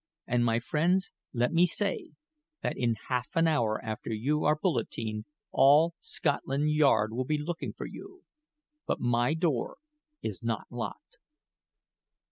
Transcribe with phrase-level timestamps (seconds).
[0.25, 2.09] And, my friends, let me say,
[2.63, 7.71] that in half an hour after you are bulletined, all Scotland Yard will be looking
[7.73, 8.23] for you.
[8.87, 9.77] But my door
[10.23, 11.17] is not locked."